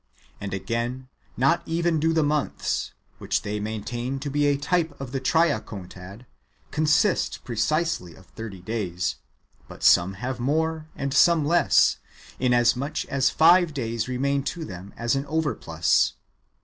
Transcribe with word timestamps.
And 0.39 0.51
again, 0.51 1.09
not 1.37 1.61
even 1.67 1.99
do 1.99 2.11
the 2.11 2.23
months, 2.23 2.91
which 3.19 3.43
they 3.43 3.59
maintain 3.59 4.17
to 4.21 4.31
be 4.31 4.47
a 4.47 4.57
type 4.57 4.99
of 4.99 5.11
the 5.11 5.19
Tria 5.19 5.59
contad, 5.61 6.25
consist 6.71 7.43
precisely 7.43 8.15
of 8.15 8.25
thirty 8.25 8.61
days, 8.61 9.17
but 9.67 9.83
some 9.83 10.13
have 10.15 10.39
more 10.39 10.87
and 10.95 11.13
some 11.13 11.45
less, 11.45 11.97
inasmuch 12.39 13.05
as 13.09 13.29
five 13.29 13.75
days 13.75 14.07
remain 14.07 14.41
to 14.45 14.65
them 14.65 14.91
as 14.97 15.15
an 15.15 15.25
overplus. 15.27 16.13